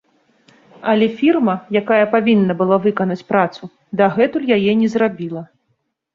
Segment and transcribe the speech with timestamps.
[0.93, 3.71] Але фірма, якая павінна была выканаць працу,
[4.03, 5.47] дагэтуль яе не зрабіла.